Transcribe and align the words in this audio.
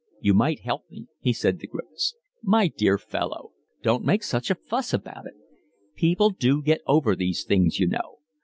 "You 0.19 0.33
might 0.33 0.61
help 0.61 0.89
me," 0.89 1.05
he 1.19 1.31
said 1.31 1.59
to 1.59 1.67
Griffiths. 1.67 2.15
"My 2.41 2.67
dear 2.69 2.97
fellow, 2.97 3.51
don't 3.83 4.03
make 4.03 4.23
such 4.23 4.49
a 4.49 4.55
fuss 4.55 4.95
about 4.95 5.27
it. 5.27 5.35
People 5.93 6.31
do 6.31 6.63
get 6.63 6.81
over 6.87 7.15
these 7.15 7.43
things, 7.43 7.79
you 7.79 7.85
know. 7.85 8.17